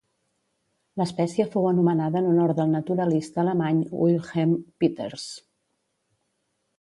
L'espècie 1.01 1.45
fou 1.55 1.67
anomenada 1.71 2.23
en 2.23 2.29
honor 2.29 2.53
del 2.59 2.73
naturalista 2.77 3.41
alemany 3.43 3.83
Wilhelm 3.99 4.57
Peters. 4.85 5.27